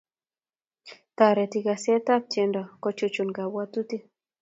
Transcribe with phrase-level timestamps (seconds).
[1.17, 4.03] toritei kasetab tyendo kochuchuch kabwotutik